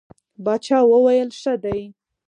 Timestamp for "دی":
1.63-1.81